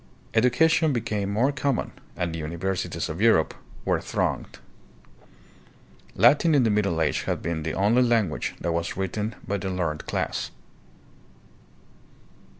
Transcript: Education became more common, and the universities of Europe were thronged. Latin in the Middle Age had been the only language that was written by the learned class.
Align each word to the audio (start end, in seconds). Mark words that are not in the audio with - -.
Education 0.33 0.93
became 0.93 1.29
more 1.29 1.51
common, 1.51 1.91
and 2.15 2.33
the 2.33 2.39
universities 2.39 3.07
of 3.07 3.21
Europe 3.21 3.53
were 3.85 4.01
thronged. 4.01 4.57
Latin 6.15 6.55
in 6.55 6.63
the 6.63 6.71
Middle 6.71 6.99
Age 6.99 7.21
had 7.25 7.43
been 7.43 7.61
the 7.61 7.75
only 7.75 8.01
language 8.01 8.55
that 8.61 8.71
was 8.71 8.97
written 8.97 9.35
by 9.45 9.57
the 9.57 9.69
learned 9.69 10.07
class. 10.07 10.49